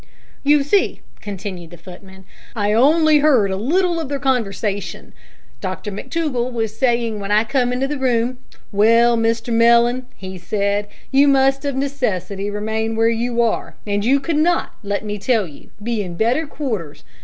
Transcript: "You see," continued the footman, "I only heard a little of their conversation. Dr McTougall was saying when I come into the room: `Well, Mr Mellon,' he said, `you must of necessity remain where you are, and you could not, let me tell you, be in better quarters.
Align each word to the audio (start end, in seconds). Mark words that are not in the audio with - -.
"You 0.41 0.63
see," 0.63 1.01
continued 1.19 1.69
the 1.69 1.77
footman, 1.77 2.25
"I 2.55 2.73
only 2.73 3.19
heard 3.19 3.51
a 3.51 3.55
little 3.55 3.99
of 3.99 4.09
their 4.09 4.17
conversation. 4.17 5.13
Dr 5.59 5.91
McTougall 5.91 6.51
was 6.51 6.75
saying 6.75 7.19
when 7.19 7.31
I 7.31 7.43
come 7.43 7.71
into 7.71 7.87
the 7.87 7.99
room: 7.99 8.39
`Well, 8.73 9.15
Mr 9.15 9.53
Mellon,' 9.53 10.07
he 10.15 10.39
said, 10.39 10.87
`you 11.13 11.29
must 11.29 11.65
of 11.65 11.75
necessity 11.75 12.49
remain 12.49 12.95
where 12.95 13.09
you 13.09 13.43
are, 13.43 13.75
and 13.85 14.03
you 14.03 14.19
could 14.19 14.37
not, 14.37 14.71
let 14.81 15.05
me 15.05 15.19
tell 15.19 15.45
you, 15.45 15.69
be 15.83 16.01
in 16.01 16.15
better 16.15 16.47
quarters. 16.47 17.03